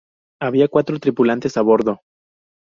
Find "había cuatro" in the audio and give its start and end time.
0.41-0.97